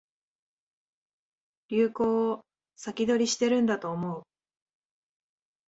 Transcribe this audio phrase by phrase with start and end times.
[1.69, 2.43] 流行を
[2.75, 4.23] 先取りしてるんだと思う